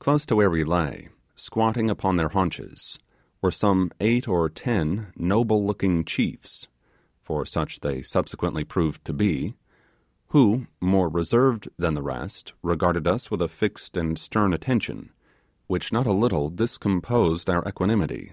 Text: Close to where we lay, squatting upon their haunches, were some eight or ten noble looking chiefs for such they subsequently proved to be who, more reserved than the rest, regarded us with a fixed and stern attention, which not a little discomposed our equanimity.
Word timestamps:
Close 0.00 0.26
to 0.26 0.34
where 0.34 0.50
we 0.50 0.64
lay, 0.64 1.08
squatting 1.36 1.88
upon 1.88 2.16
their 2.16 2.30
haunches, 2.30 2.98
were 3.40 3.52
some 3.52 3.92
eight 4.00 4.26
or 4.26 4.48
ten 4.48 5.12
noble 5.14 5.64
looking 5.64 6.04
chiefs 6.04 6.66
for 7.22 7.46
such 7.46 7.78
they 7.78 8.02
subsequently 8.02 8.64
proved 8.64 9.04
to 9.04 9.12
be 9.12 9.54
who, 10.30 10.66
more 10.80 11.08
reserved 11.08 11.68
than 11.78 11.94
the 11.94 12.02
rest, 12.02 12.54
regarded 12.60 13.06
us 13.06 13.30
with 13.30 13.40
a 13.40 13.46
fixed 13.46 13.96
and 13.96 14.18
stern 14.18 14.52
attention, 14.52 15.12
which 15.68 15.92
not 15.92 16.08
a 16.08 16.12
little 16.12 16.50
discomposed 16.50 17.48
our 17.48 17.62
equanimity. 17.68 18.32